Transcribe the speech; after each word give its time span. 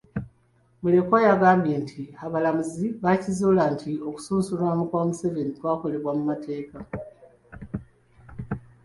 Mulekwa 0.81 1.17
yagambye 1.27 1.75
nti, 1.83 2.01
abalamuzi 2.25 2.85
baakizuula 3.03 3.63
nti 3.73 3.91
okunsunsulamu 4.07 4.83
kwa 4.89 5.01
Museveni 5.07 5.51
kwakolebwa 5.59 6.11
mu 6.17 6.23
mateeka. 6.29 6.77